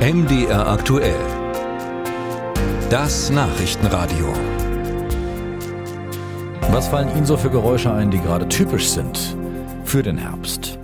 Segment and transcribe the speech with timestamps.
[0.00, 1.20] MDR aktuell.
[2.88, 4.32] Das Nachrichtenradio.
[6.70, 9.36] Was fallen Ihnen so für Geräusche ein, die gerade typisch sind
[9.84, 10.78] für den Herbst?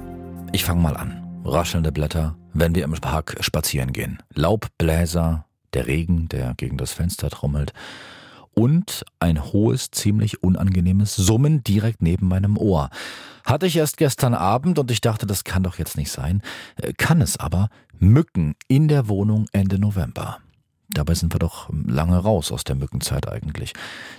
[0.52, 1.43] Ich fange mal an.
[1.46, 4.18] Raschelnde Blätter, wenn wir im Park spazieren gehen.
[4.34, 7.73] Laubbläser, der Regen, der gegen das Fenster trommelt.
[8.53, 12.91] Und ein hohes, ziemlich unangenehmes Summen direkt neben meinem Ohr.
[13.47, 16.43] Hatte ich erst gestern Abend und ich dachte, das kann doch jetzt nicht sein.
[16.83, 17.71] Äh, kann es aber.
[17.99, 20.39] Mücken in der Wohnung Ende November.
[20.91, 23.73] Dabei sind wir doch lange raus aus der Mückenzeit eigentlich.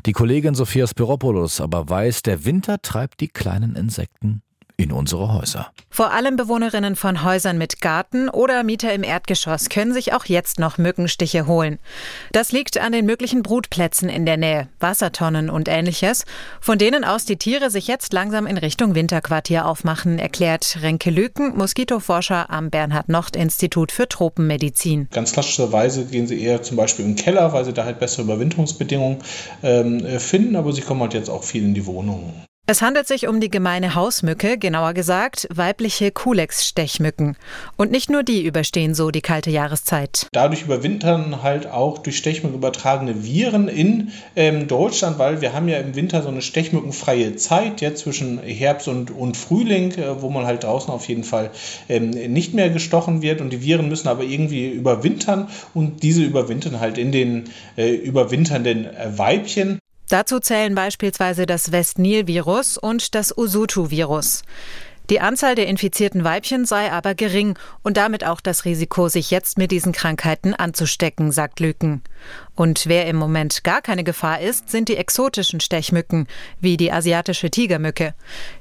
[0.06, 4.42] Die Kollegin Sophia Spiropoulos aber weiß, der Winter treibt die kleinen Insekten
[4.78, 5.72] in unsere Häuser.
[5.90, 10.60] Vor allem Bewohnerinnen von Häusern mit Garten oder Mieter im Erdgeschoss können sich auch jetzt
[10.60, 11.80] noch Mückenstiche holen.
[12.32, 16.26] Das liegt an den möglichen Brutplätzen in der Nähe, Wassertonnen und ähnliches,
[16.62, 21.58] von denen aus die Tiere sich jetzt langsam in Richtung Winterquartier aufmachen, erklärt Renke Lüken,
[21.58, 25.08] Moskitoforscher am Bernhard-Nocht-Institut für Tropenmedizin.
[25.12, 29.18] Ganz klassischerweise gehen sie eher zum Beispiel im Keller, weil sie da halt bessere Überwinterungsbedingungen
[29.64, 32.46] ähm, finden, aber sie kommen halt jetzt auch viel in die Wohnungen.
[32.70, 37.38] Es handelt sich um die gemeine Hausmücke, genauer gesagt weibliche Kulex-Stechmücken.
[37.78, 40.28] Und nicht nur die überstehen so die kalte Jahreszeit.
[40.34, 45.78] Dadurch überwintern halt auch durch Stechmücken übertragene Viren in ähm, Deutschland, weil wir haben ja
[45.78, 50.46] im Winter so eine stechmückenfreie Zeit, ja zwischen Herbst und, und Frühling, äh, wo man
[50.46, 51.52] halt draußen auf jeden Fall
[51.88, 53.40] ähm, nicht mehr gestochen wird.
[53.40, 57.46] Und die Viren müssen aber irgendwie überwintern und diese überwintern halt in den
[57.78, 59.80] äh, überwinternden Weibchen.
[60.10, 64.44] Dazu zählen beispielsweise das West-Nil-Virus und das Usutu-Virus.
[65.10, 69.58] Die Anzahl der infizierten Weibchen sei aber gering und damit auch das Risiko, sich jetzt
[69.58, 72.02] mit diesen Krankheiten anzustecken, sagt Lüken.
[72.58, 76.28] Und wer im Moment gar keine Gefahr ist, sind die exotischen Stechmücken,
[76.60, 78.16] wie die asiatische Tigermücke.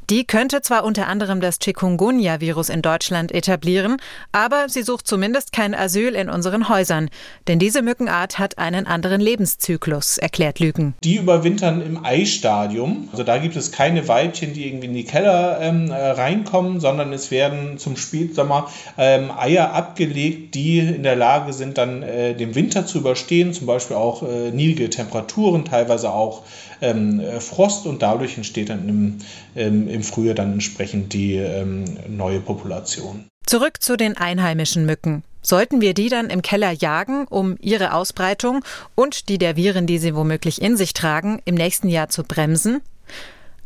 [0.08, 3.96] Die könnte zwar unter anderem das Chikungunya-Virus in Deutschland etablieren,
[4.30, 7.08] aber sie sucht zumindest kein Asyl in unseren Häusern,
[7.48, 10.94] denn diese Mückenart hat einen anderen Lebenszyklus, erklärt Lügen.
[11.02, 13.08] Die überwintern im Eistadium.
[13.10, 17.12] Also da gibt es keine Weibchen, die irgendwie in die Keller ähm, äh, reinkommen, sondern
[17.12, 22.54] es werden zum Spätsommer ähm, Eier abgelegt, die in der Lage sind, dann äh, den
[22.54, 26.42] Winter zu überstehen, zum Beispiel auch äh, niedrige Temperaturen, teilweise auch
[26.80, 29.18] ähm, Frost und dadurch entsteht dann im,
[29.54, 33.26] ähm, im Frühjahr dann entsprechend die ähm, neue Population.
[33.46, 35.22] Zurück zu den einheimischen Mücken.
[35.40, 38.64] Sollten wir die dann im Keller jagen, um ihre Ausbreitung
[38.96, 42.82] und die der Viren, die sie womöglich in sich tragen, im nächsten Jahr zu bremsen?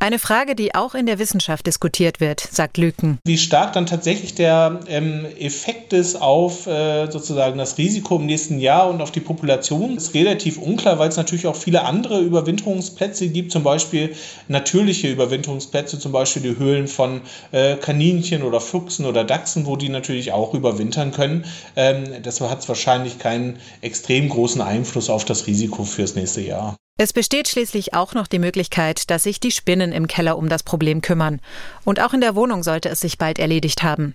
[0.03, 3.19] Eine Frage, die auch in der Wissenschaft diskutiert wird, sagt Lüken.
[3.27, 8.59] Wie stark dann tatsächlich der ähm, Effekt ist auf äh, sozusagen das Risiko im nächsten
[8.61, 13.29] Jahr und auf die Population, ist relativ unklar, weil es natürlich auch viele andere Überwinterungsplätze
[13.29, 14.15] gibt, zum Beispiel
[14.49, 17.21] natürliche Überwinterungsplätze, zum Beispiel die Höhlen von
[17.53, 21.45] äh, Kaninchen oder Füchsen oder Dachsen, wo die natürlich auch überwintern können.
[21.77, 26.77] Ähm, das hat wahrscheinlich keinen extrem großen Einfluss auf das Risiko fürs nächste Jahr.
[27.03, 30.63] Es besteht schließlich auch noch die Möglichkeit, dass sich die Spinnen im Keller um das
[30.63, 31.41] Problem kümmern.
[31.83, 34.15] Und auch in der Wohnung sollte es sich bald erledigt haben.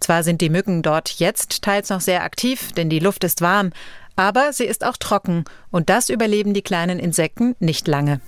[0.00, 3.72] Zwar sind die Mücken dort jetzt teils noch sehr aktiv, denn die Luft ist warm,
[4.16, 8.20] aber sie ist auch trocken und das überleben die kleinen Insekten nicht lange.